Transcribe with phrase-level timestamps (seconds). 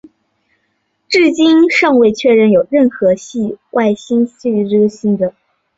[1.09, 5.35] 至今尚未确认有任何系外行星存在于这个聚星系统。